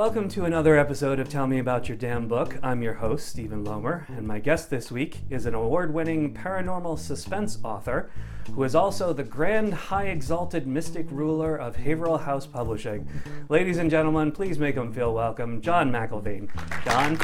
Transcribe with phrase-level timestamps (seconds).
[0.00, 2.56] Welcome to another episode of Tell Me About Your Damn Book.
[2.62, 6.98] I'm your host, Stephen Lomer, and my guest this week is an award winning paranormal
[6.98, 8.10] suspense author
[8.54, 13.06] who is also the grand, high exalted mystic ruler of Haverhill House Publishing.
[13.50, 16.48] Ladies and gentlemen, please make him feel welcome, John McIlveen.
[16.82, 17.16] John,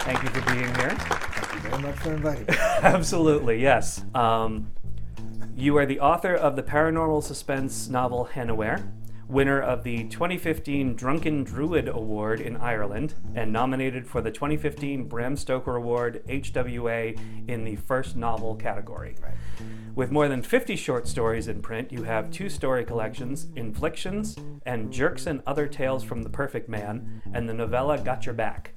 [0.00, 0.96] thank you for being here.
[0.96, 2.54] Thank you very much for inviting me.
[2.58, 4.06] Absolutely, yes.
[4.14, 4.70] Um,
[5.54, 8.90] you are the author of the paranormal suspense novel Hannahwhere,
[9.28, 15.36] winner of the 2015 Drunken Druid Award in Ireland, and nominated for the 2015 Bram
[15.36, 19.16] Stoker Award HWA in the first novel category.
[19.22, 19.34] Right.
[19.94, 24.90] With more than 50 short stories in print, you have two story collections, Inflictions and
[24.90, 28.72] Jerks and Other Tales from the Perfect Man, and the novella Got Your Back.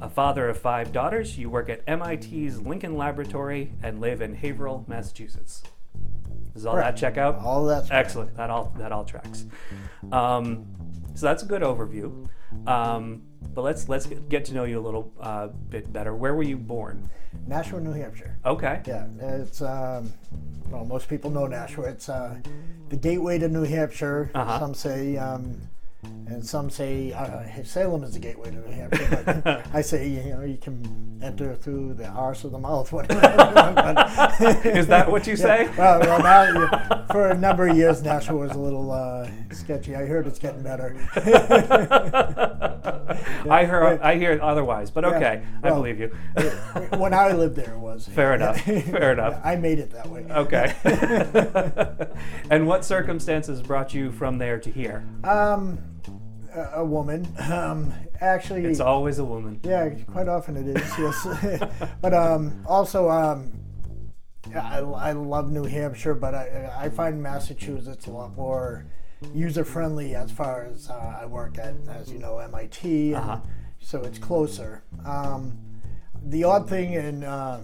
[0.00, 4.86] A father of five daughters, you work at MIT's Lincoln Laboratory and live in Haverhill,
[4.88, 5.62] Massachusetts.
[6.54, 7.38] Does all that check out?
[7.38, 7.90] All that.
[7.90, 8.36] Excellent.
[8.36, 9.46] That all that all tracks.
[10.12, 10.66] Um,
[11.14, 12.28] so that's a good overview.
[12.66, 13.22] Um,
[13.54, 16.14] but let's let's get, get to know you a little uh, bit better.
[16.14, 17.08] Where were you born?
[17.46, 18.36] Nashua, New Hampshire.
[18.44, 18.80] Okay.
[18.86, 20.12] Yeah, it's um,
[20.70, 21.88] well, most people know Nashua.
[21.88, 22.38] It's uh,
[22.88, 24.30] the gateway to New Hampshire.
[24.34, 24.58] Uh-huh.
[24.58, 25.60] Some say, um,
[26.30, 29.42] and some say uh, Salem is the gateway to New Hampshire.
[29.44, 32.92] But I say, you know, you can enter through the arse of the mouth.
[32.92, 33.20] whatever.
[34.68, 35.64] Is that what you say?
[35.64, 35.76] Yeah.
[35.76, 39.96] Well, well now, for a number of years, Nashua was a little uh, sketchy.
[39.96, 40.96] I heard it's getting better.
[43.50, 46.08] I hear I hear otherwise, but Yeah, okay, I believe you.
[46.96, 48.06] when I lived there, it was.
[48.06, 49.40] Fair enough, fair enough.
[49.44, 50.24] I made it that way.
[50.30, 50.74] okay.
[52.50, 55.04] and what circumstances brought you from there to here?
[55.24, 55.80] Um,
[56.54, 57.26] a, woman.
[57.50, 59.60] Um, actually, It's always a woman.
[59.62, 60.98] yeah, quite often it is.
[60.98, 61.60] Yes,
[62.00, 63.52] but um, also um,
[64.54, 68.86] I, I love New Hampshire, but I, I find Massachusetts a lot more
[69.34, 73.40] user friendly as far as uh, I work at, as you know, MIT, and Uh-huh.
[73.80, 74.82] so it's closer.
[75.04, 75.58] Um,
[76.24, 77.58] the odd thing, and uh,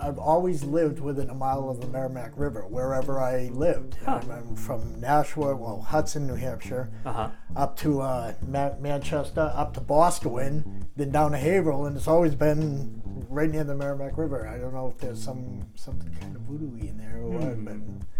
[0.00, 3.96] I've always lived within a mile of the Merrimack River, wherever I lived.
[4.04, 4.20] Huh.
[4.22, 7.28] I'm, I'm from Nashua, well, Hudson, New Hampshire, Uh huh.
[7.56, 12.34] up to uh, Ma- Manchester, up to Boscawen, then down to Haverhill, and it's always
[12.34, 14.46] been right near the Merrimack River.
[14.48, 17.76] I don't know if there's some something kind of voodoo in there or what, but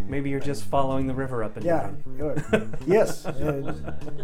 [0.09, 2.77] Maybe you're just following the river up and yeah, down.
[2.87, 3.25] yes.
[3.27, 3.75] uh,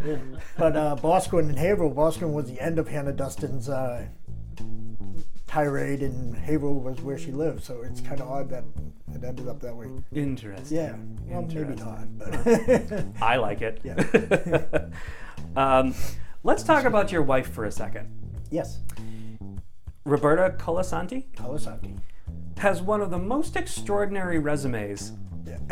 [0.04, 0.16] yeah.
[0.58, 3.68] But uh, Boscawen and Haverhill, Boscawen was the end of Hannah Dustin's.
[3.68, 4.06] uh,
[5.54, 7.62] tirade, and Haverhill was where she lived.
[7.62, 8.64] So it's kind of odd that
[9.14, 9.86] it ended up that way.
[10.12, 10.76] Interesting.
[10.76, 10.96] Yeah,
[11.28, 13.80] well, maybe not, but I like it.
[13.84, 14.86] Yeah.
[15.56, 15.94] um,
[16.42, 18.08] let's talk about your wife for a second.
[18.50, 18.80] yes,
[20.04, 21.98] Roberta Colasanti Kawasaki.
[22.58, 25.12] has one of the most extraordinary resumes.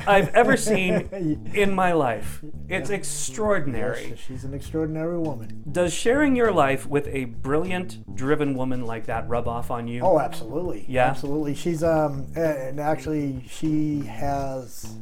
[0.06, 2.42] I've ever seen in my life.
[2.68, 4.08] It's extraordinary.
[4.10, 5.62] Yes, she's an extraordinary woman.
[5.70, 10.00] Does sharing your life with a brilliant, driven woman like that rub off on you?
[10.02, 10.84] Oh, absolutely.
[10.88, 11.06] Yeah?
[11.06, 11.54] absolutely.
[11.54, 14.96] She's um, and actually, she has.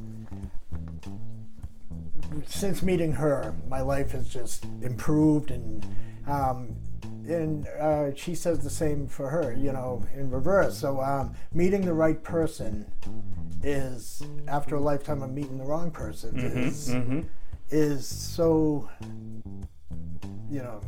[2.46, 5.84] Since meeting her, my life has just improved, and
[6.28, 6.76] um,
[7.26, 9.52] and uh, she says the same for her.
[9.52, 10.78] You know, in reverse.
[10.78, 12.86] So um, meeting the right person
[13.62, 17.20] is after a lifetime of meeting the wrong person is hmm
[17.70, 18.88] is so
[20.50, 20.80] you know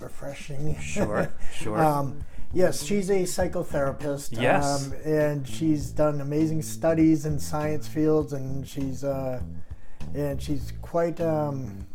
[0.00, 0.78] refreshing.
[0.80, 1.78] Sure, sure.
[1.78, 2.20] Um,
[2.52, 4.40] yes, she's a psychotherapist.
[4.40, 4.86] Yes.
[4.86, 9.40] Um, and she's done amazing studies in science fields, and she's uh,
[10.14, 11.86] and she's quite um,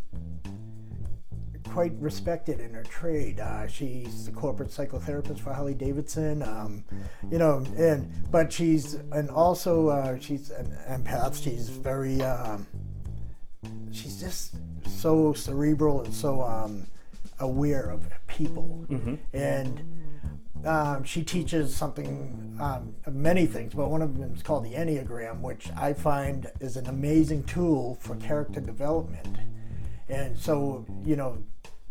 [1.73, 3.39] quite respected in her trade.
[3.39, 6.43] Uh, she's the corporate psychotherapist for Harley Davidson.
[6.43, 6.83] Um,
[7.31, 11.43] you know, and but she's and also uh, she's an empath.
[11.43, 12.67] She's very um,
[13.91, 14.55] she's just
[14.87, 16.85] so cerebral and so um,
[17.39, 18.85] aware of people,
[19.33, 19.81] and
[20.65, 25.41] um, she teaches something, um, many things, but one of them is called the Enneagram,
[25.41, 29.37] which I find is an amazing tool for character development.
[30.07, 31.43] And so, you know,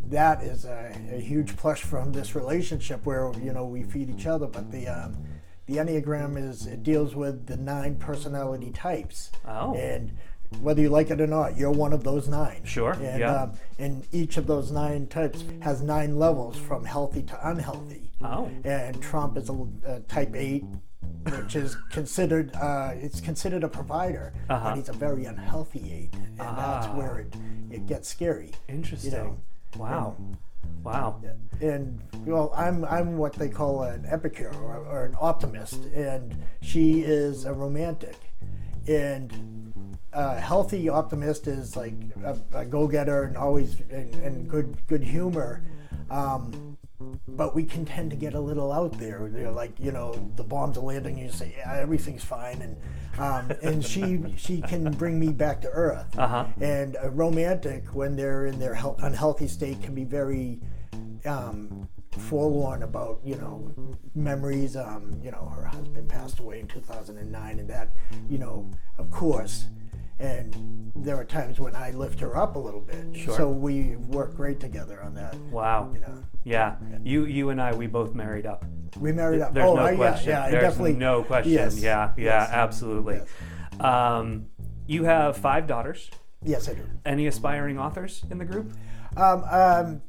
[0.08, 4.26] that is a, a huge plus from this relationship where you know we feed each
[4.26, 4.46] other.
[4.46, 5.16] But the um,
[5.66, 9.74] the Enneagram is it deals with the nine personality types, Oh.
[9.74, 10.12] and
[10.60, 12.60] whether you like it or not, you're one of those nine.
[12.64, 13.42] Sure, And, yeah.
[13.44, 18.10] um, and each of those nine types has nine levels from healthy to unhealthy.
[18.22, 18.50] Oh.
[18.64, 20.64] And Trump is a, a type eight,
[21.30, 24.70] which is considered uh, it's considered a provider, Uh-huh.
[24.70, 26.94] but he's a very unhealthy eight, and that's Ah.
[26.96, 27.34] where it,
[27.70, 28.50] it gets scary.
[28.68, 29.10] Interesting.
[29.12, 29.36] You know,
[29.76, 30.16] wow.
[30.82, 31.20] Wow.
[31.60, 37.00] and well, I'm I'm what they call an epicure or, or an optimist, and she
[37.00, 38.16] is a romantic,
[38.88, 45.02] and a healthy optimist is like a, a go-getter and always and, and good good
[45.02, 45.62] humor.
[46.10, 46.71] Um,
[47.36, 49.28] but we can tend to get a little out there.
[49.30, 52.76] They're like, you know, the bombs are landing, you say, yeah, everything's fine, and
[53.18, 56.18] um, and she she can bring me back to earth.
[56.18, 56.46] Uh-huh.
[56.60, 60.60] And a romantic, when they're in their health, unhealthy state, can be very
[61.24, 63.72] um, forlorn about you know
[64.14, 64.76] memories.
[64.76, 67.94] Um, you know, her husband passed away in 2009, and that,
[68.28, 69.66] you know, of course.
[70.22, 73.16] And there are times when I lift her up a little bit.
[73.16, 73.36] Sure.
[73.36, 75.34] So we work great together on that.
[75.50, 75.90] Wow.
[75.92, 76.76] You know, Yeah.
[77.02, 78.64] You you and I we both married up.
[79.00, 79.52] we married up.
[79.52, 80.30] There's oh, no I, question.
[80.30, 80.92] Yeah, yeah, There's definitely.
[80.94, 81.52] no question.
[81.52, 83.16] Yes, Yeah, yeah, yes, absolutely.
[83.16, 83.80] yes.
[83.80, 84.46] Um,
[84.86, 86.08] you have five daughters.
[86.44, 86.82] Yes, I do.
[87.04, 88.72] Any aspiring authors in the group?
[89.16, 90.02] Um, um,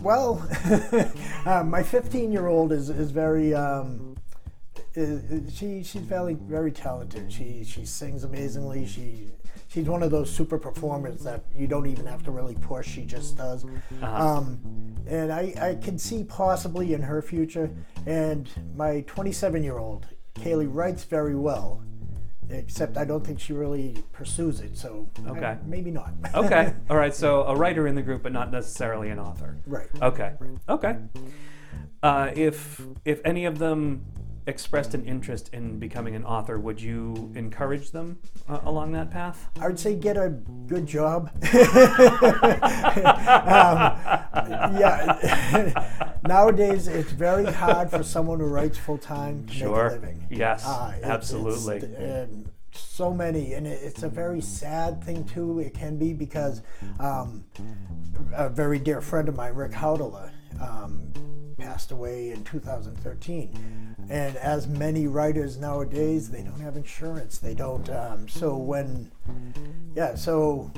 [0.00, 0.46] well,
[1.46, 3.54] uh, my 15 year old is, is very.
[3.54, 4.15] Um,
[4.96, 7.30] she she's very very talented.
[7.32, 8.86] She she sings amazingly.
[8.86, 9.28] She
[9.68, 12.88] she's one of those super performers that you don't even have to really push.
[12.88, 13.64] She just does.
[13.64, 14.06] Uh-huh.
[14.38, 14.58] Um,
[15.06, 17.70] and I I can see possibly in her future.
[18.06, 21.82] And my 27 year old Kaylee writes very well.
[22.48, 25.56] Except I don't think she really pursues it, so I- Okay.
[25.66, 26.12] maybe not.
[26.34, 26.74] Okay.
[26.88, 27.12] All right.
[27.12, 29.56] So a writer in the group, but not necessarily an author.
[29.66, 29.88] right.
[30.00, 30.34] Okay.
[30.68, 30.96] Okay.
[32.04, 34.04] Uh, if if any of them
[34.46, 39.48] expressed an interest in becoming an author, would you encourage them uh, along that path?
[39.60, 40.30] I would say get a
[40.66, 41.30] good job.
[41.44, 41.52] um,
[44.78, 46.18] yeah.
[46.26, 49.90] Nowadays, it's very hard for someone who writes full time to Sure.
[49.90, 50.26] make a living.
[50.30, 50.62] Yes.
[50.66, 51.96] Ah, it- absolutely.
[51.96, 55.60] um, so many, and it, it's a very sad thing too.
[55.60, 56.62] It can be because
[57.00, 57.44] um,
[58.34, 59.72] a very dear friend of mine, Rick
[60.60, 61.12] um,
[61.76, 63.94] passed away in 2013.
[64.08, 67.36] And as many writers nowadays, they don't have insurance.
[67.36, 67.86] They don't.
[67.90, 69.12] Um, so when,
[69.94, 70.70] yeah, so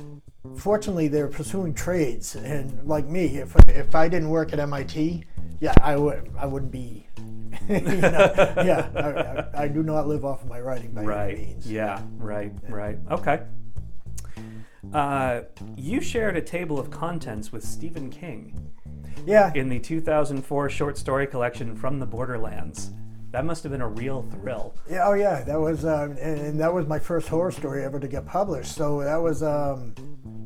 [0.56, 5.23] fortunately they're pursuing trades, and like me, if if I didn't work at MIT,
[5.61, 7.06] yeah, I would I wouldn't be.
[7.69, 8.33] you know,
[8.65, 11.39] yeah, I, I, I do not live off of my writing by any Right.
[11.39, 11.71] means.
[11.71, 12.03] Yeah.
[12.17, 12.53] Right.
[12.69, 12.99] Right.
[13.11, 13.43] Okay.
[14.93, 15.43] Uh,
[15.77, 18.73] you shared a table of contents with Stephen King
[19.26, 22.93] Yeah, in the 2004 short story collection From the Borderlands.
[23.31, 24.75] That must have been a real thrill.
[24.88, 28.00] Yeah, oh yeah, that was, um, and, and that was my first horror story ever
[28.00, 28.75] to get published.
[28.75, 29.94] So that was, um,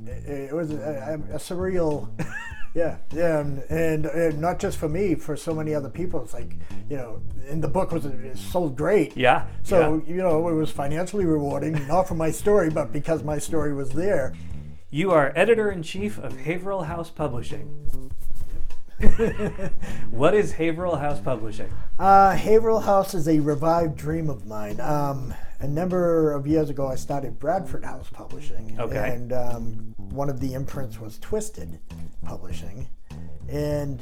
[0.07, 2.09] it, it was a, a, a surreal,
[2.75, 6.25] yeah, yeah, and, and, and not just for me, for so many other people.
[6.25, 6.57] It's like,
[6.91, 9.17] you know, and the book was it sold great.
[9.17, 9.47] Yeah.
[9.63, 10.15] So yeah.
[10.15, 13.91] you know, it was financially rewarding, not for my story, but because my story was
[13.91, 14.35] there.
[14.91, 18.11] You are editor in chief of Haverhill House Publishing.
[20.11, 21.73] what is Haverhill House Publishing?
[21.99, 24.81] Uh, Haverhill House is a revived dream of mine.
[24.81, 28.77] Um, a number of years ago, I started Bradford House Publishing.
[28.79, 29.13] Okay.
[29.15, 31.81] And um, one of the imprints was Twisted
[32.25, 32.89] Publishing.
[33.49, 34.01] And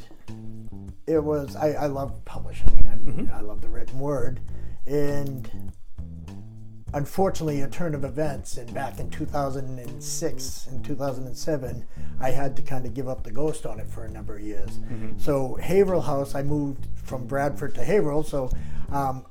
[1.07, 4.41] it was, I, I love publishing and I love the written word.
[4.87, 5.73] And
[6.93, 11.87] unfortunately, a turn of events, and back in 2006 and 2007,
[12.21, 14.43] I had to kind of give up the ghost on it for a number of
[14.43, 14.79] years.
[15.19, 18.23] So Haverhill House, I moved from Bradford to Haverhill.
[18.25, 18.51] So
[18.91, 19.25] um,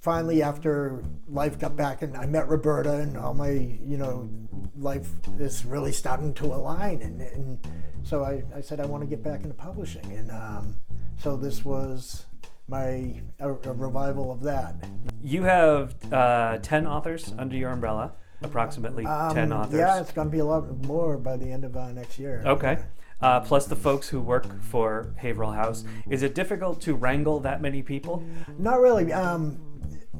[0.00, 4.28] finally, after life got back, and I met Roberta, and all my, you know,
[4.76, 5.08] life
[5.38, 7.02] is really starting to align.
[7.02, 7.58] And, and
[8.02, 10.76] so I, I said I want to get back into publishing, and um,
[11.18, 12.25] so this was
[12.68, 14.74] my a, a revival of that.
[15.22, 19.78] You have uh, 10 authors under your umbrella, approximately 10 Um, authors.
[19.78, 22.42] Yeah, it's going to be a lot more by the end of uh, next year.
[22.44, 22.78] Okay.
[23.20, 25.84] Uh, plus the folks who work for Haverhill House.
[26.10, 28.22] Is it difficult to wrangle that many people?
[28.58, 29.10] Not really.
[29.12, 29.58] Um,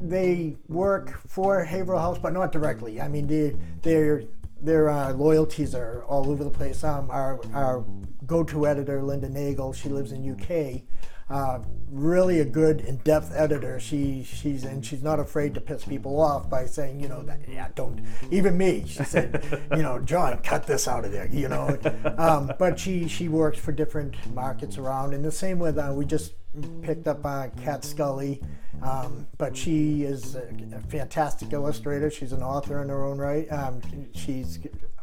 [0.00, 3.00] they work for Haverhill House, but not directly.
[3.00, 4.22] I mean, they, their
[4.62, 6.82] their uh, loyalties are all over the place.
[6.84, 7.84] Um, our our
[8.26, 10.82] go-to editor, Linda Nagle, she lives in UK.
[11.28, 11.58] Uh,
[11.90, 13.80] really a good in-depth editor.
[13.80, 17.40] She she's and she's not afraid to piss people off by saying, you know, that
[17.48, 18.84] yeah, don't even me.
[18.86, 21.26] She said, you know, John, cut this out of there.
[21.26, 21.78] You know,
[22.16, 25.14] um, but she she works for different markets around.
[25.14, 26.34] And the same with uh, we just
[26.82, 28.40] picked up uh, Kat Scully.
[28.82, 32.10] Um, but she is a, a fantastic illustrator.
[32.10, 33.50] She's an author in her own right.
[33.50, 33.80] Um,
[34.14, 34.58] she's,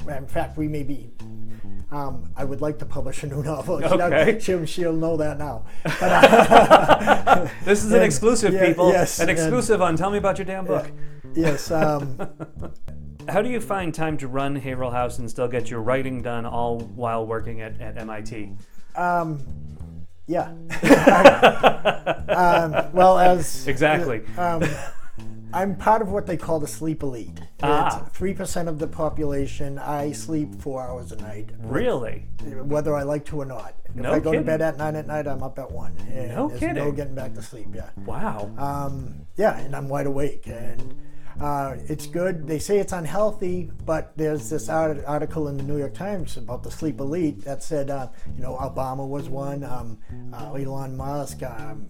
[0.07, 1.11] in fact, we may be.
[1.91, 3.77] Um, I would like to publish a new novel.
[3.81, 4.39] She does- Okay.
[4.39, 5.65] she'll, she'll know that now.
[5.83, 8.89] But, uh, This is an And- exclusive, yeah, people.
[8.91, 10.89] yes, an and- exclusive on Tell Me About Your Damn Book.
[11.35, 11.69] yes.
[11.71, 12.17] Um,
[13.29, 16.45] How do you find time to run Haverhill House and still get your writing done
[16.45, 18.51] all while working at, at MIT?
[18.95, 19.39] um,
[20.27, 20.49] yeah.
[22.29, 24.23] um, well, as Exactly.
[24.37, 24.63] Um,
[25.53, 27.39] I'm part of what they call the sleep elite.
[27.61, 28.07] Ah.
[28.11, 29.77] Three percent of the population.
[29.77, 32.25] I sleep four hours a night, Really?
[32.63, 33.75] whether I like to or not.
[33.85, 34.45] If No I go kidding.
[34.45, 35.95] to bed at nine at night, I'm up at one.
[36.11, 37.67] And No there's no getting back to sleep.
[37.73, 37.89] Yeah.
[38.05, 38.49] Wow.
[38.57, 40.95] Um, yeah, and I'm wide awake, and
[41.39, 42.47] uh, it's good.
[42.47, 46.63] They say it's unhealthy, but there's this art- article in the New York Times about
[46.63, 49.97] the sleep elite that said, uh, you know, Obama was one, um,
[50.33, 51.43] uh, Elon Musk.
[51.43, 51.87] Um,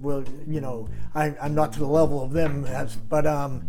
[0.00, 0.88] will you know?
[1.14, 3.68] I, I'm not to the level of them, as, but um,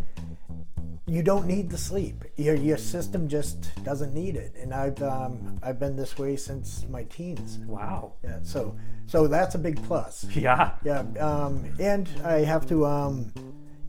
[1.07, 2.23] you don't need the sleep.
[2.37, 6.85] Your your system just doesn't need it, and I've um, I've been this way since
[6.89, 7.59] my teens.
[7.67, 8.13] Wow.
[8.23, 8.75] Yeah, so
[9.07, 10.25] so that's a big plus.
[10.35, 10.71] Yeah.
[10.85, 13.31] Yeah, um, and I have to, um,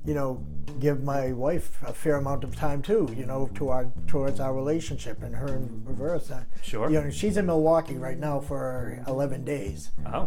[0.05, 0.45] you know,
[0.81, 3.13] give my wife a fair amount of time too.
[3.17, 6.31] You know, to our towards our relationship, and her in reverse.
[6.31, 6.89] Uh, Sure.
[6.91, 10.27] You know, she's in Milwaukee right now for 11 days, Oh,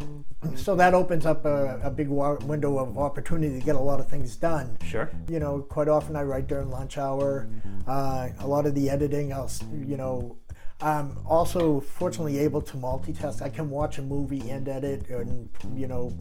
[0.56, 4.00] so that opens up a, a big wa- window of opportunity to get a lot
[4.02, 4.78] of things done.
[4.84, 5.10] sure.
[5.30, 7.48] You know, quite often I write during lunch hour.
[7.88, 9.50] Uh, a lot of the editing, I'll,
[9.86, 10.38] you know,
[10.82, 13.42] I'm also fortunately able to multitask.
[13.42, 16.12] I can watch a movie and edit and, you know,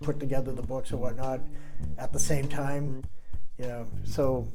[0.00, 1.40] put together the books or whatnot
[1.98, 3.02] at the same time.
[3.58, 4.46] You know, so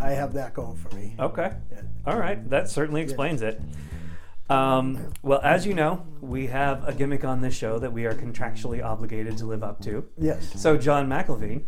[0.00, 1.14] I have that going for me.
[1.18, 1.52] Okay.
[1.72, 1.82] Yeah.
[2.06, 2.48] All right.
[2.50, 3.60] That certainly explains it.
[4.48, 8.14] Um, well, as you know, we have a gimmick on this show that we are
[8.14, 10.06] contractually obligated to live up to.
[10.16, 10.52] Yes.
[10.60, 11.64] So, John McIlveen,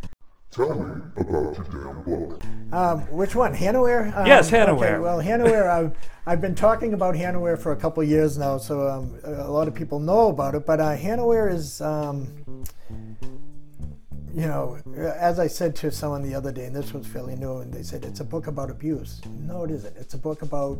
[0.50, 2.42] Tell me about your damn book.
[2.72, 3.52] Um, which one?
[3.54, 4.16] Hannahwhere?
[4.16, 8.08] Um, Yes, Okay, well, Hannahwhere, I've, I've been talking about Hannahwhere for a couple of
[8.08, 10.64] years now, so um, a lot of people know about it.
[10.64, 12.32] But uh, Hannahwhere is, um,
[14.38, 17.56] you know, as I said to someone the other day, and this was fairly new,
[17.56, 19.20] and they said it's a book about abuse.
[19.40, 19.96] No, it isn't.
[19.96, 20.78] It's a book about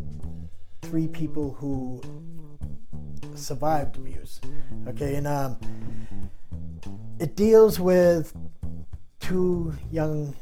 [0.83, 2.01] three people who
[3.35, 4.41] survived abuse.
[4.87, 5.57] Okay, and um,
[7.19, 8.33] it deals with
[9.19, 10.37] two young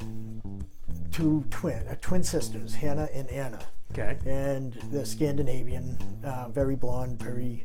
[1.10, 3.60] two twin uh, twin sisters, Hannah and Anna,
[3.92, 4.18] okay.
[4.26, 7.64] and they're Scandinavian, uh, very blonde, very.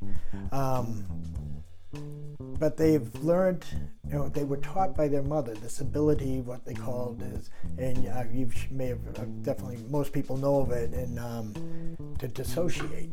[0.53, 1.03] Um,
[2.59, 3.65] but they've learned,
[4.07, 8.07] you know, they were taught by their mother this ability, what they called is, and
[8.07, 11.53] uh, you may have uh, definitely most people know of it, and um,
[12.19, 13.09] to dissociate.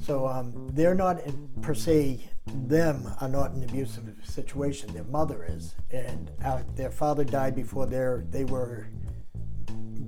[0.00, 2.20] So um, they're not in, per se.
[2.46, 4.92] Them are not in an abusive situation.
[4.92, 8.88] Their mother is, and uh, their father died before their they were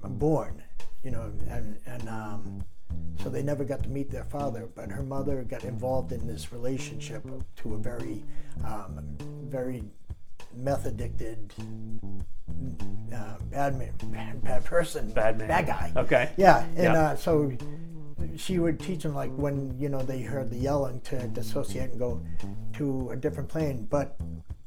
[0.03, 0.63] born.
[1.03, 2.65] You know, and and um,
[3.23, 4.69] so they never got to meet their father.
[4.75, 7.25] But her mother got involved in this relationship
[7.57, 8.25] to a very,
[8.65, 9.01] um,
[9.45, 9.85] very
[10.55, 11.53] meth addicted,
[13.15, 15.49] uh, bad man, bad person, Bad man.
[15.49, 15.93] bad guy.
[15.97, 16.31] Okay.
[16.37, 16.93] Yeah, and Yeah.
[16.95, 17.53] Uh, so
[18.37, 21.99] she would teach them like when you know they heard the yelling to dissociate and
[21.99, 22.21] go
[22.75, 23.87] to a different plane.
[23.91, 24.17] But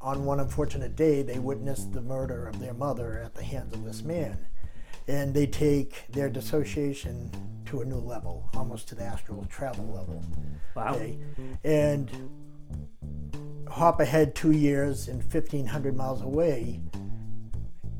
[0.00, 3.84] on one unfortunate day, they witnessed the murder of their mother at the hands of
[3.84, 4.38] this man,
[5.10, 7.30] and they take their dissociation
[7.66, 10.22] to a new level, almost to the astral travel level.
[10.76, 10.94] Wow.
[10.94, 11.18] Okay,
[11.64, 12.10] and
[13.68, 16.80] hop ahead two years and 1,500 miles away.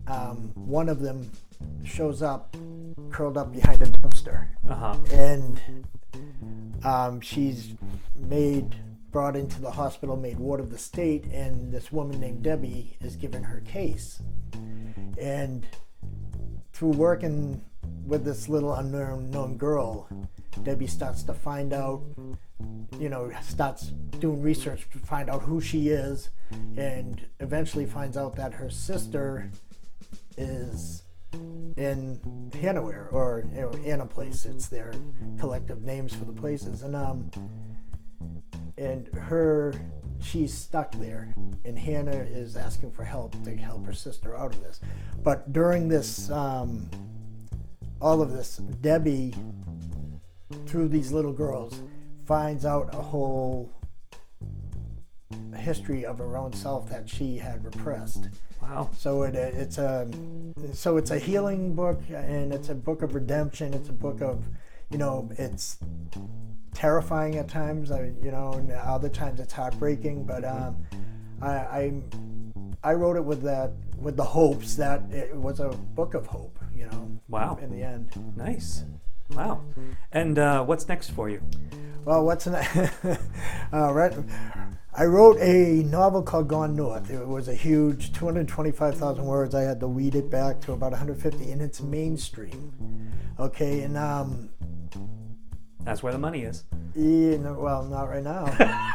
[0.06, 1.30] Um, one of them
[1.84, 2.56] shows up
[3.10, 4.96] curled up behind a dumpster Uh huh.
[5.12, 5.60] and
[6.84, 7.74] um, she's
[8.16, 8.76] made
[9.10, 13.16] brought into the hospital made ward of the state and this woman named debbie is
[13.16, 14.20] given her case
[15.20, 15.66] and
[16.80, 17.60] through working
[18.06, 20.08] with this little unknown girl
[20.62, 22.00] debbie starts to find out
[22.98, 26.30] you know starts doing research to find out who she is
[26.78, 29.50] and eventually finds out that her sister
[30.38, 31.02] is
[31.76, 32.18] in
[32.54, 33.44] Hannahwhere or
[33.84, 34.46] you know, Place.
[34.46, 34.94] It's their
[35.38, 37.30] collective names for the places, and um,
[38.78, 39.74] and her,
[40.22, 41.34] she's stuck there,
[41.64, 44.80] and Hannah is asking for help to help her sister out of this.
[45.22, 46.90] But during this, um,
[48.00, 49.34] all of this, Debbie,
[50.66, 51.82] through these little girls,
[52.26, 53.72] finds out a whole
[55.56, 58.28] history of her own self that she had repressed.
[58.62, 58.90] Wow.
[58.96, 60.08] So it, it's a
[60.72, 63.74] so it's a healing book and it's a book of redemption.
[63.74, 64.44] It's a book of
[64.90, 65.78] you know it's
[66.74, 67.90] terrifying at times.
[67.90, 70.24] I, you know, and other times it's heartbreaking.
[70.24, 70.76] But um,
[71.40, 71.92] I, I
[72.82, 76.58] I wrote it with that with the hopes that it was a book of hope.
[76.74, 77.10] You know.
[77.28, 77.58] Wow.
[77.60, 78.10] In the end.
[78.36, 78.84] Nice.
[79.30, 79.62] Wow.
[80.12, 81.42] And uh, what's next for you?
[82.04, 82.54] Well, what's an,
[83.72, 84.12] uh, right,
[84.94, 87.10] I wrote a novel called Gone North.
[87.10, 89.54] It was a huge 225,000 words.
[89.54, 92.72] I had to weed it back to about 150, and it's mainstream.
[93.38, 94.49] Okay, and um,
[95.84, 96.64] That's where the money is.
[96.94, 98.44] Yeah, no, well, not right now.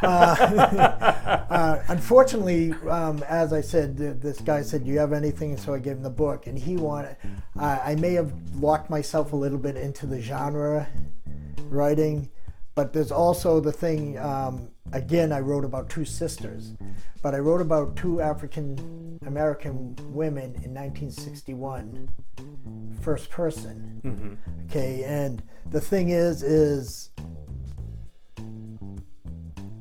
[0.02, 0.06] uh,
[1.50, 5.74] uh, unfortunately, um, as I said, th- this guy said, "Do you have anything?" So
[5.74, 7.16] I gave him the book, and he wanted.
[7.58, 10.86] Uh, I may have locked myself a little bit into the genre
[11.68, 12.30] writing,
[12.74, 14.18] but there's also the thing.
[14.18, 16.74] Um, again, I wrote about two sisters,
[17.22, 22.08] but I wrote about two African American women in 1961,
[23.00, 24.00] first person.
[24.02, 24.34] hmm
[24.70, 27.10] Okay, and the thing is, is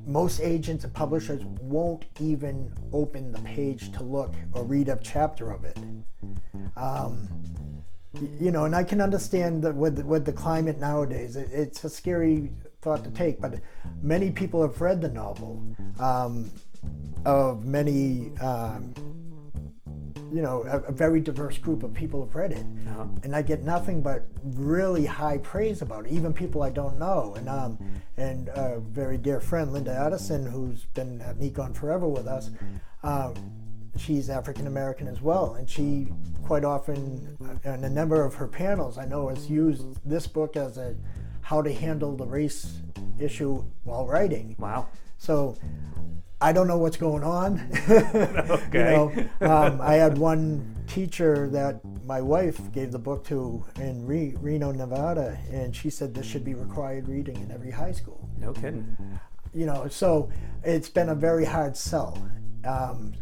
[0.06, 5.52] most agents and publishers won't even open the page to look or read a chapter
[5.52, 5.78] of it.
[6.78, 7.28] Um,
[8.40, 11.90] you know, and I can understand that with with the climate nowadays, it, it's a
[11.90, 12.52] scary
[12.86, 13.42] thought to take.
[13.42, 13.56] But
[14.02, 15.62] many people have read the novel.
[16.00, 16.52] Um,
[17.26, 18.94] of many, um,
[20.32, 23.06] you know, a, a very diverse group of people have read it Uh-huh.
[23.24, 27.34] and I get nothing but really high praise about it, even people I don't know.
[27.38, 27.80] And um,
[28.18, 32.52] and a very dear friend, Linda Addison, who's been at Necon forever with us,
[33.02, 33.34] um,
[33.98, 36.14] she's African American as well, and she
[36.44, 40.56] quite often, uh, in a number of her panels, I know has used this book
[40.56, 40.96] as a
[41.46, 42.82] how to handle the race
[43.20, 44.56] issue while writing.
[44.58, 44.88] Wow.
[45.20, 45.56] So
[46.42, 47.62] I don't know what's going on.
[48.66, 48.80] Okay.
[48.80, 54.08] You know, um, I had one teacher that my wife gave the book to in
[54.08, 58.28] Re- Reno, Nevada, and she said this should be required reading in every high school.
[58.40, 58.98] No kidding.
[59.54, 60.30] You know, so
[60.64, 62.18] it's been a very hard sell.
[62.66, 63.14] Um,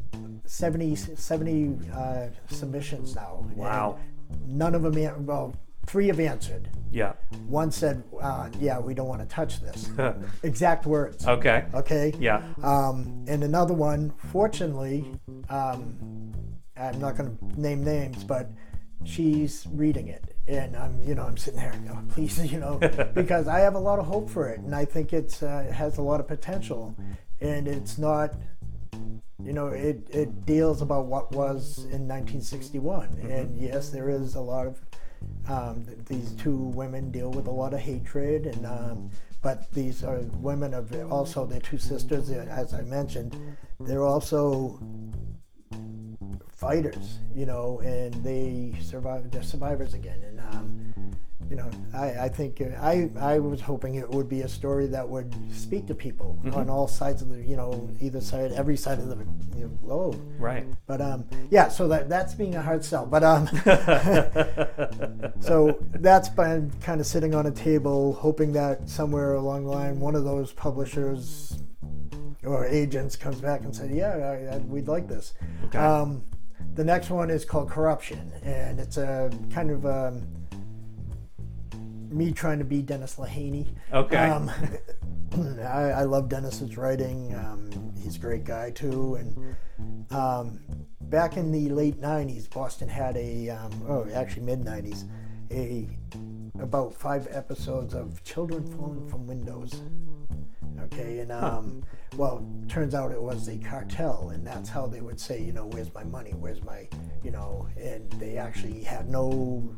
[0.46, 3.46] 70, 70 uh, submissions now.
[3.54, 4.00] Wow.
[4.48, 5.54] None of them, well,
[5.86, 6.70] three have answered.
[6.92, 7.14] Yeah.
[7.48, 9.90] One said, uh, "Yeah, we don't want to touch this."
[10.44, 11.26] exact words.
[11.28, 11.66] Okay.
[11.74, 12.14] Okay.
[12.20, 12.44] Yeah.
[12.62, 15.12] Um, and another one, fortunately,
[15.50, 16.24] um,
[16.78, 18.50] I'm not going to name names, but
[19.04, 22.78] she's reading it, and I'm, you know, I'm sitting there, oh, please, you know,
[23.14, 25.74] because I have a lot of hope for it, and I think it's uh, it
[25.74, 26.96] has a lot of potential,
[27.42, 28.34] and it's not.
[29.44, 33.18] You know, it, it deals about what was in 1961.
[33.24, 34.80] And yes, there is a lot of
[35.48, 39.10] um, th- these two women deal with a lot of hatred, and um,
[39.42, 42.30] but these are women of also they're two sisters.
[42.30, 43.36] uh, As I mentioned,
[43.80, 44.80] they're also
[46.56, 49.30] fighters, you know, and they survive.
[49.32, 50.24] They're survivors again,
[51.50, 54.88] you know, I, I think uh, I I was hoping it would be a story
[54.88, 58.78] that would speak to people on all sides of the, you know, either side, every
[58.78, 59.18] side of the
[59.56, 60.20] you know, globe.
[60.40, 60.66] Right.
[60.88, 63.06] But um, yeah, so that that's being a hard sell.
[63.06, 63.48] But um,
[65.42, 70.00] so that's been kind of sitting on a table, hoping that somewhere along the line,
[70.00, 71.58] one of those publishers
[72.44, 75.34] or agents comes back and said, "Yeah, I, I, we'd like this."
[75.66, 75.78] Okay.
[75.78, 76.24] Um,
[76.76, 80.28] the next one is called Corruption, and it's a kind of um,
[82.14, 83.68] me trying to be Dennis Lehane.
[83.92, 84.18] Okay.
[84.18, 84.52] Um,
[85.62, 87.34] I, I love Dennis's writing.
[87.36, 89.16] Um, he's a great guy too.
[89.16, 89.56] And
[90.12, 90.60] um,
[91.02, 95.08] back in the late '90s, Boston had a, um, oh, actually mid '90s,
[95.52, 95.88] a
[96.60, 99.82] about five episodes of children falling from windows.
[100.82, 101.84] Okay, and um,
[102.18, 105.66] well, turns out it was a cartel, and that's how they would say, you know,
[105.66, 106.32] where's my money?
[106.32, 106.88] Where's my,
[107.24, 109.76] you know, and they actually had no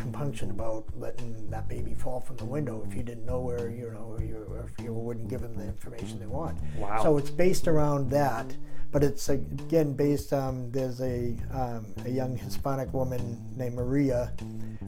[0.00, 3.90] compunction about letting that baby fall from the window if you didn't know where you
[3.92, 6.58] know or you, or if you wouldn't give them the information they want.
[6.76, 7.02] Wow.
[7.02, 8.56] So it's based around that,
[8.90, 10.32] but it's again based.
[10.32, 14.32] Um, there's a um, a young Hispanic woman named Maria,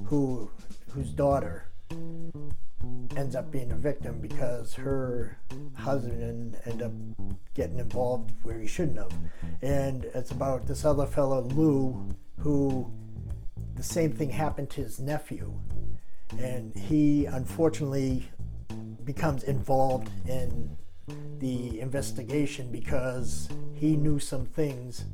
[0.07, 0.51] who
[0.91, 1.69] whose daughter
[3.17, 5.39] ends up being a victim because her
[5.75, 6.93] husband ended up
[7.55, 9.13] getting involved where he shouldn't have,
[9.61, 12.91] and it's about this other fellow Lou who
[13.77, 15.53] the same thing happened to his nephew,
[16.39, 18.29] and he unfortunately
[19.05, 20.77] becomes involved in
[21.39, 25.05] the investigation because he knew some things.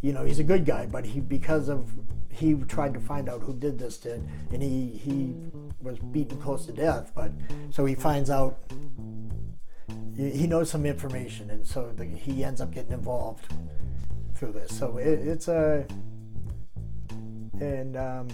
[0.00, 1.90] You know, he's a good guy, but he because of
[2.28, 4.14] he tried to find out who did this to,
[4.52, 5.34] and he he
[5.80, 7.12] was beaten close to death.
[7.14, 7.32] But
[7.70, 8.58] so he finds out.
[10.16, 13.46] He knows some information, and so the, he ends up getting involved
[14.34, 14.76] through this.
[14.76, 15.86] So it, it's a
[17.62, 18.28] and um,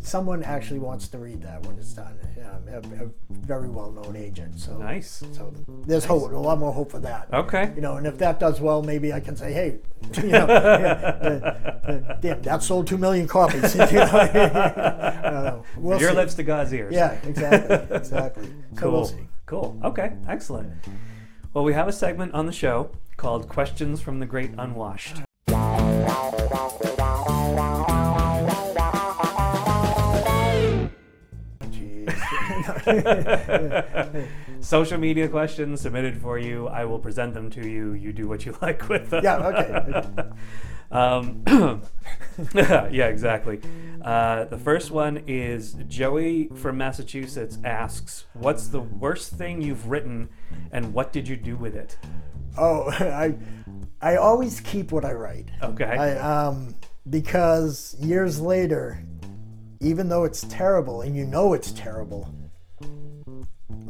[0.00, 2.18] someone actually wants to read that when it's done.
[2.46, 4.58] Um, a, a very well-known agent.
[4.58, 5.24] So Nice.
[5.32, 5.52] So
[5.84, 7.28] there's hope, a lot more hope for that.
[7.32, 7.72] Okay.
[7.74, 9.78] You know, and if that does well, maybe I can say, hey,
[10.22, 13.74] you know, yeah, uh, uh, damn, that sold two million copies.
[13.74, 14.02] you know?
[14.04, 16.16] uh, we'll Your see.
[16.16, 16.94] lips to God's ears.
[16.94, 18.46] Yeah, exactly, exactly.
[18.46, 18.92] So Cool.
[18.92, 19.26] we'll see.
[19.46, 19.80] Cool.
[19.84, 20.12] Okay.
[20.28, 20.72] Excellent.
[21.52, 25.22] Well, we have a segment on the show called Questions from the Great Unwashed.
[34.60, 36.68] Social media questions submitted for you.
[36.68, 37.92] I will present them to you.
[37.92, 39.22] You do what you like with them.
[39.24, 40.28] Yeah, okay.
[40.88, 41.42] Um,
[42.54, 43.60] yeah, exactly.
[44.02, 50.28] Uh, the first one is Joey from Massachusetts asks, "What's the worst thing you've written,
[50.70, 51.98] and what did you do with it?"
[52.56, 53.34] Oh, I
[54.00, 55.50] I always keep what I write.
[55.62, 55.84] Okay.
[55.84, 56.74] I um
[57.10, 59.02] because years later,
[59.80, 62.45] even though it's terrible and you know it's terrible, le-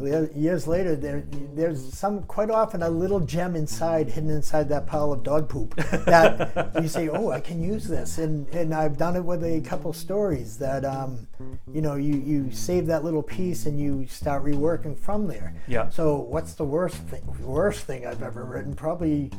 [0.00, 5.12] years later there there's some quite often a little gem inside hidden inside that pile
[5.12, 5.74] of dog poop
[6.06, 9.60] that you say, oh, I can use this, and and I've done it with a
[9.60, 11.26] couple stories that um
[11.72, 15.54] you know you you save that little piece and you start reworking from there.
[15.66, 15.88] Yeah.
[15.88, 18.74] So what's the worst thing worst thing I've ever written?
[18.74, 19.30] Probably.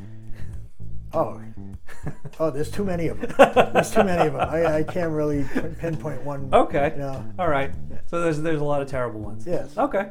[1.14, 1.42] Oh,
[2.40, 3.34] oh, there's too many of them.
[3.74, 4.42] There's too many of them.
[4.50, 5.46] I, I can't really
[5.80, 6.50] pinpoint one.
[6.52, 6.92] Okay.
[6.92, 7.34] You know.
[7.40, 7.74] All right.
[8.08, 9.46] So there's there's a lot of terrible ones.
[9.48, 9.78] Yes.
[9.78, 10.10] Okay.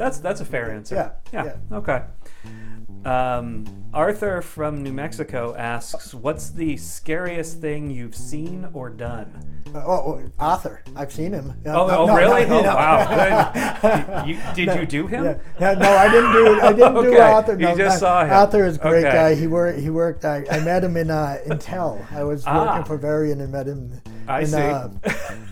[0.00, 0.94] That's that's a fair answer.
[0.94, 1.44] Yeah, Yeah.
[1.70, 1.76] yeah.
[1.76, 2.02] Okay.
[3.04, 9.28] Um, Arthur from New Mexico asks, "What's the scariest thing you've seen or done?"
[9.74, 10.82] Uh, oh, oh, Arthur.
[10.96, 11.52] I've seen him.
[11.66, 12.46] Oh, No, oh no, really?
[12.46, 14.24] no, oh, wow.
[14.26, 15.24] You- did you do him?
[15.24, 15.34] Yeah.
[15.60, 16.60] Yeah, no, I didn't do.
[16.60, 17.52] I didn't do Okay, Arthur.
[17.52, 18.32] you No, just I- saw him.
[18.32, 19.14] Arthur is a great Okay.
[19.16, 19.34] guy.
[19.34, 19.78] He worked.
[19.80, 20.24] He worked.
[20.24, 22.10] I, I met him in uh, Intel.
[22.12, 22.64] I was Ah.
[22.66, 24.00] working for Varian and met him.
[24.28, 24.58] I in, see.
[24.58, 24.88] Uh,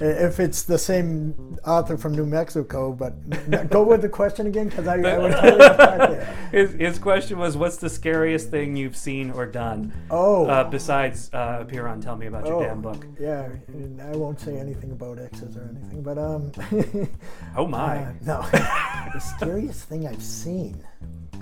[0.01, 4.87] if it's the same author from New Mexico, but go with the question again because
[4.87, 6.37] I, I would totally get back there.
[6.53, 10.47] His, his question was, "What's the scariest thing you've seen or done?" Oh.
[10.47, 13.07] Uh, besides uh, appear on Tell Me About Your Oh, Damn Book.
[13.21, 16.53] Yeah, and I won't say anything about exes or anything, but um.
[17.57, 17.99] Oh my.
[17.99, 20.83] Uh, no, the scariest thing I've seen.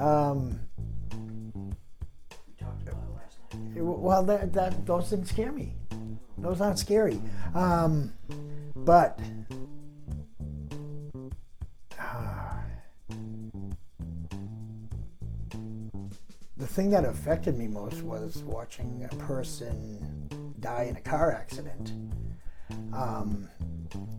[0.01, 0.61] Um,
[3.77, 5.75] well, that, that those didn't scare me.
[6.39, 7.21] Those aren't scary.
[7.55, 8.13] Um,
[8.75, 9.19] but
[11.99, 12.61] ah,
[16.57, 20.29] the thing that affected me most was watching a person
[20.61, 21.93] die in a car accident.
[22.93, 23.49] Um,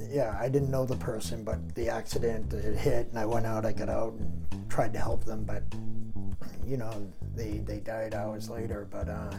[0.10, 3.66] yeah, I didn't know the person, but the accident it hit, and I went out.
[3.66, 5.64] I got out and tried to help them, but
[6.66, 8.88] you know, they they died hours later.
[8.90, 9.34] But uh,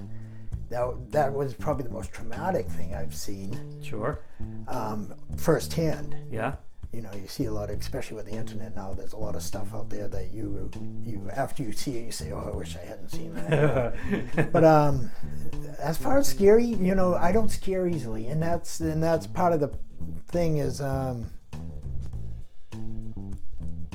[0.71, 4.21] that that was probably the most traumatic thing I've seen Sure.
[4.69, 6.15] um, firsthand.
[6.31, 6.57] Yeah.
[6.93, 8.95] You know, you see a lot, of, especially with the internet now.
[8.95, 10.71] There's a lot of stuff out there that you
[11.05, 14.65] you after you see it, you say, "Oh, I wish I hadn't seen that." but
[14.65, 15.11] um,
[15.79, 19.53] as far as scary, you know, I don't scare easily, and that's and that's part
[19.53, 19.71] of the
[20.29, 21.27] thing is um,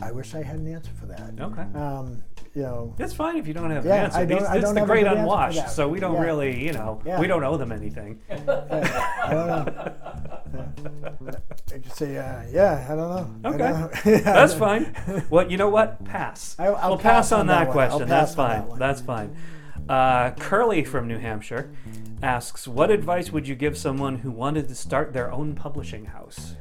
[0.02, 1.32] I wish I had an answer for that.
[1.40, 1.62] Okay.
[1.80, 2.24] Um,
[2.56, 4.18] you know, It's fine if you don't have Yeah, an answer.
[4.20, 6.14] I don't- These- I it's don't the great good answer for unwashed, so we don't
[6.16, 6.22] Yeah.
[6.22, 7.20] really, you know, Yeah.
[7.20, 8.20] we don't owe them anything.
[8.30, 9.92] I don't know.
[11.74, 13.10] I could say, uh, yeah, I don't
[13.44, 13.50] know.
[13.50, 13.58] Okay.
[13.58, 14.18] don't know.
[14.24, 14.94] That's fine.
[15.30, 16.04] Well, you know what?
[16.06, 16.56] Pass.
[16.60, 18.08] I- I'll we'll pass, pass on, on that, that question.
[18.08, 18.70] That's fine.
[18.70, 18.80] that.
[18.80, 19.36] That's fine.
[19.90, 21.72] Uh, Curly from New Hampshire
[22.22, 26.56] asks, "What advice would you give someone who wanted to start their own publishing house?"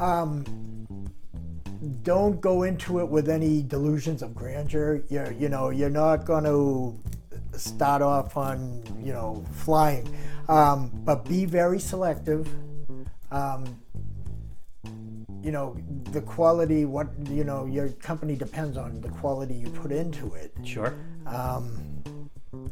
[0.00, 0.44] um,
[2.02, 5.02] don't go into it with any delusions of grandeur.
[5.08, 6.98] You're, you know, you're not going to
[7.58, 10.08] start off on, you know, flying,
[10.48, 12.48] um, but be very selective.
[13.30, 13.78] Um,
[15.42, 15.76] you know,
[16.12, 20.54] the quality, what, you know, your company depends on the quality you put into it.
[20.64, 20.94] Sure.
[21.26, 21.92] Um,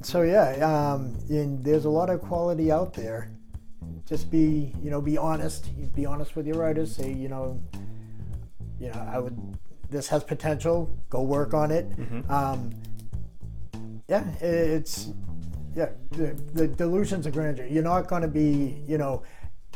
[0.03, 3.31] so yeah, um, and there's a lot of quality out there.
[4.07, 5.69] Just be, you know, be honest.
[5.95, 6.95] Be honest with your writers.
[6.95, 7.61] Say, you know,
[8.81, 9.59] you know, I would.
[9.91, 10.97] This has potential.
[11.09, 11.87] Go work on it.
[12.29, 12.71] Um,
[14.09, 15.13] yeah, it's
[15.75, 15.91] yeah.
[16.11, 17.67] The, the delusions of grandeur.
[17.67, 19.23] You're not going to be, you know,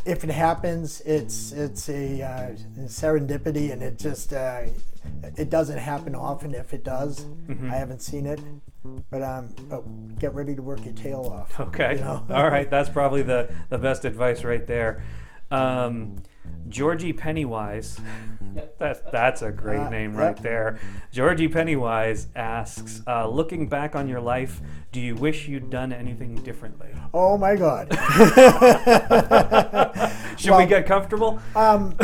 [0.05, 2.53] if it happens, it's it's a uh,
[2.87, 4.63] serendipity, and it just uh,
[5.37, 6.55] it doesn't happen often.
[6.55, 8.41] If it does, I haven't seen it,
[9.11, 11.59] but um, but get ready to work your tail off.
[11.59, 11.97] Okay.
[11.97, 12.25] you know?
[12.31, 12.69] All right.
[12.69, 15.03] That's probably the, the best advice right there.
[15.51, 16.17] Um,
[16.69, 17.99] Georgie Pennywise.
[18.79, 20.21] That's that's a great Uh, name yep.
[20.21, 20.79] right there.
[21.13, 24.61] Georgie Pennywise asks, uh, looking back on your life,
[24.93, 26.89] do you wish you'd done anything differently?
[27.13, 27.89] Oh my God.
[30.39, 31.41] Should we get comfortable?
[31.55, 31.97] Um,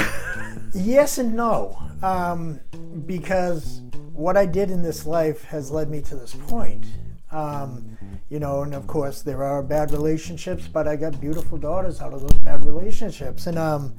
[0.75, 2.61] yes and no, um,
[3.07, 3.81] because
[4.13, 6.87] what I did in this life has led me to this point.
[7.33, 7.97] Um,
[8.29, 12.13] you know, and of course there are bad relationships, but I got beautiful daughters out
[12.13, 13.95] of those bad relationships, and um,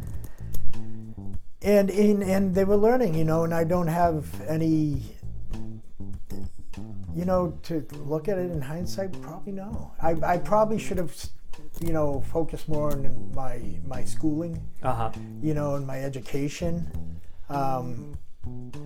[1.61, 5.03] and in and they were learning, you know, and I don't have any.
[7.13, 9.91] You know, to look at it in hindsight, probably no.
[10.01, 11.13] I, I probably should have,
[11.81, 15.11] you know, focused more on my my schooling Uh huh.
[15.41, 16.89] you know, in my education.
[17.49, 18.17] Um,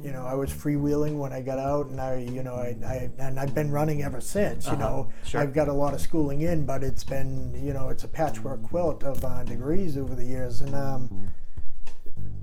[0.04, 3.10] you know, I was freewheeling when I got out, and I, you know, I, I
[3.20, 4.66] and I've been running ever since.
[4.66, 5.42] You Uh-huh, know, sure.
[5.42, 8.64] I've got a lot of schooling in, but it's been, you know, it's a patchwork
[8.64, 11.32] quilt of uh, degrees over the years, and um,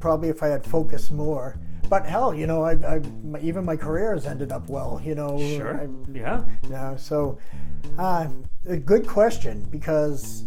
[0.02, 1.56] probably if I had focused more.
[1.88, 5.00] But hell, you know, I, I my, even my career has ended up well.
[5.02, 5.80] You know, Sure.
[5.80, 6.42] I, Yeah.
[6.68, 7.38] yeah, so
[7.98, 8.28] uh,
[8.66, 10.44] a good question because,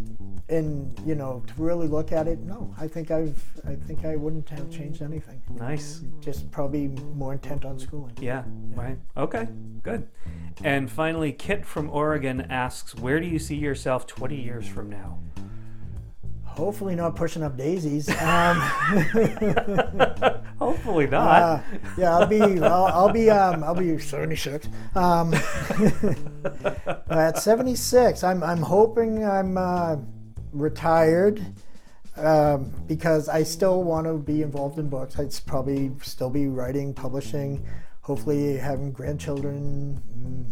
[0.50, 4.16] in you know, to really look at it, no, I think I've, I think I
[4.16, 5.42] wouldn't have changed anything.
[5.56, 6.02] Nice.
[6.20, 8.18] Just probably more intent on schooling.
[8.20, 8.44] Yeah,
[8.76, 8.98] right.
[9.16, 9.48] Okay,
[9.84, 10.08] good.
[10.64, 15.20] And finally, Kit from Oregon asks, "Where do you see yourself 20 years from now?"
[16.56, 18.10] Hopefully, not pushing up daisies.
[18.22, 18.58] Um,
[20.60, 21.42] Hopefully not.
[21.42, 21.62] uh,
[21.98, 24.68] yeah, I'll be, I'll, I'll be, um, I'll be 76.
[24.96, 25.34] Um,
[27.10, 29.98] at 76, I'm, I'm hoping I'm uh,
[30.54, 31.46] retired.
[32.18, 35.20] um, because I still want to be involved in books.
[35.20, 37.66] I'd probably still be writing, publishing,
[38.02, 40.02] hopefully having grandchildren,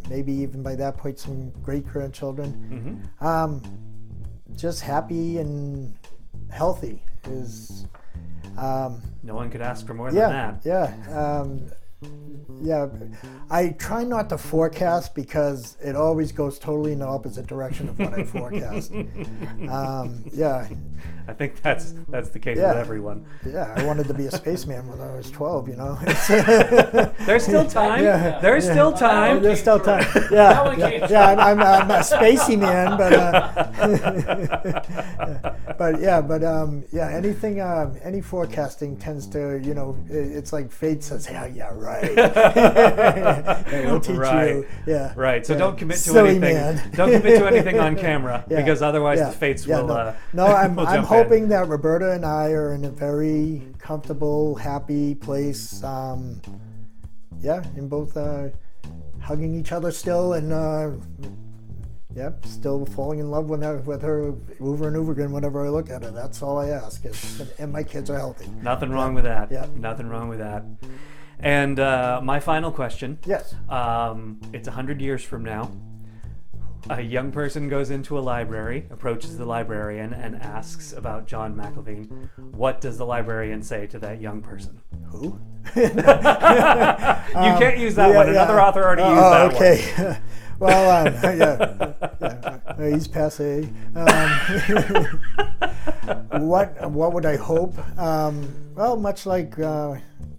[0.09, 2.51] maybe even by that point some great grandchildren.
[3.19, 3.61] hmm Um,
[4.57, 5.93] just happy and
[6.51, 7.85] healthy is.
[8.57, 10.61] Um, No one could ask for more than that.
[10.63, 11.67] yeah, um,
[12.61, 12.87] yeah.
[13.49, 17.99] I try not to forecast because it always goes totally in the opposite direction of
[17.99, 18.91] what I forecast.
[19.69, 20.67] um, yeah,
[21.27, 22.69] I think that's that's the case Yeah.
[22.69, 23.25] with everyone.
[23.45, 23.73] yeah.
[23.75, 25.69] I wanted to be a spaceman when I was 12.
[25.69, 25.95] You know.
[27.25, 28.03] There's still time.
[28.03, 28.39] Yeah.
[28.39, 28.71] There's Yeah.
[28.73, 29.41] still time.
[29.43, 30.05] There's still time.
[30.31, 31.27] Yeah, yeah, yeah.
[31.29, 34.33] I'm, I'm, I'm a spacey man, but uh,
[35.77, 37.09] but yeah, but um, yeah.
[37.09, 41.69] Anything, um, any forecasting tends to, you know, it, it's like fate says, yeah, yeah,
[41.73, 42.15] right.
[42.33, 44.49] Hey, we'll teach Right.
[44.55, 44.65] you.
[44.85, 45.13] Yeah.
[45.15, 45.45] Right.
[45.45, 45.59] So Yeah.
[45.59, 46.55] don't commit to Silly anything.
[46.55, 46.91] man.
[46.95, 48.57] Don't commit to anything on camera Yeah.
[48.57, 49.25] because otherwise Yeah.
[49.29, 49.87] the fates Yeah, will.
[49.87, 51.17] no, uh, no I'm, will I'm jump in.
[51.17, 55.83] hoping that Roberta and I are in a very comfortable, happy place.
[55.83, 56.41] Um,
[57.41, 58.49] yeah, in both uh,
[59.19, 60.91] hugging each other still and uh,
[62.15, 65.69] yep, still falling in love with her, with her over and over again whenever I
[65.69, 66.11] look at her.
[66.11, 67.03] That's all I ask.
[67.05, 68.47] Is, and, my kids are healthy.
[68.61, 69.51] Nothing wrong with that.
[69.51, 69.65] Yeah.
[69.75, 70.63] Nothing wrong with that.
[71.43, 73.19] And uh, my final question.
[73.25, 73.53] Yes.
[73.69, 75.71] Um, it's 100 years from now.
[76.89, 82.29] A young person goes into a library, approaches the librarian, and asks about John McIlveen.
[82.51, 84.81] What does the librarian say to that young person?
[85.05, 85.39] Who?
[85.75, 88.29] you can't use that one.
[88.29, 89.55] Another author already used oh, that one.
[89.55, 90.17] okay.
[90.63, 91.93] well, um, yeah,
[92.79, 92.89] yeah.
[92.89, 93.69] He's passe.
[93.95, 94.29] Um,
[96.49, 97.75] what What would I hope?
[97.99, 99.95] Um, well, much like uh,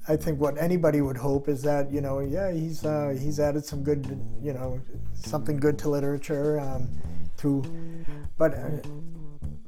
[0.09, 3.65] I think what anybody would hope is that you know, yeah, he's uh, he's added
[3.65, 4.81] some good, you know,
[5.13, 6.89] something good to literature um,
[7.37, 7.65] through,
[8.39, 8.55] but.
[8.55, 8.71] Uh,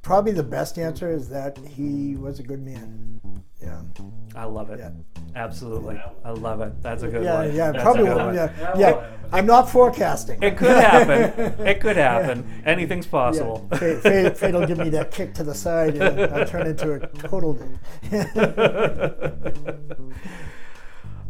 [0.02, 3.15] Probably the best answer is that he was a good man.
[4.36, 4.42] Yeah.
[4.42, 4.78] I love it.
[4.78, 4.90] Yeah.
[5.34, 6.00] Absolutely.
[6.24, 6.80] I love it.
[6.82, 7.54] That's a good Yeah, one.
[7.54, 8.04] yeah, That's probably.
[8.04, 8.34] will- one.
[8.34, 9.06] Yeah, Yeah, yeah.
[9.32, 10.42] I'm not forecasting.
[10.42, 11.54] It could happen.
[11.66, 12.62] It could happen.
[12.64, 13.66] Anything's possible.
[13.72, 13.78] Yeah.
[13.78, 16.92] Fate, fate, fate will give me that kick to the side, and I'll turn into
[16.92, 17.58] a total.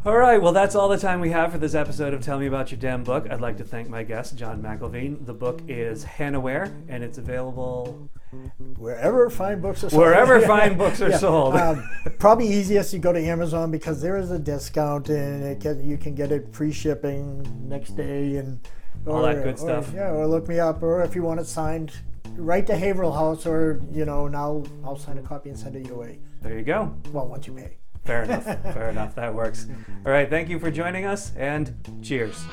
[0.07, 2.47] All right, well, that's all the time we have for this episode of Tell Me
[2.47, 3.27] About Your Damn Book.
[3.29, 5.27] I'd like to thank my guest, John McIlveen.
[5.27, 8.09] The book is Hannahwhere, and it's available.
[8.77, 10.01] Wherever fine books are sold.
[10.01, 11.57] Wherever fine books are sold.
[11.57, 11.90] Um,
[12.21, 15.99] probably easiest you go to Amazon because there is a discount and it get, you
[15.99, 18.61] can get it free shipping next day and
[19.09, 19.90] All that good or- stuff.
[19.92, 21.92] Yeah, or look me up, or if you want it signed,
[22.37, 25.85] write to Haverhill House, or you know, now I'll sign a copy and send it
[25.85, 26.21] your way.
[26.42, 26.95] There you go.
[27.11, 27.79] Well, once you pay.
[28.07, 28.45] Fair enough.
[28.45, 29.14] Fair enough.
[29.16, 29.66] That works.
[30.07, 32.45] All right, thank you for joining us, and cheers.